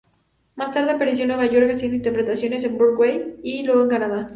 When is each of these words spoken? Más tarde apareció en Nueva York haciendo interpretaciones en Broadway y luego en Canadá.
Más 0.55 0.71
tarde 0.73 0.89
apareció 0.93 1.25
en 1.25 1.27
Nueva 1.27 1.45
York 1.45 1.69
haciendo 1.69 1.95
interpretaciones 1.95 2.63
en 2.63 2.75
Broadway 2.75 3.35
y 3.43 3.61
luego 3.61 3.83
en 3.83 3.89
Canadá. 3.89 4.29